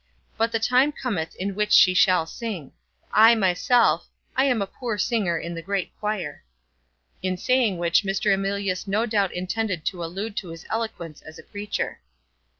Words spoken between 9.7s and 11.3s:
to allude to his eloquence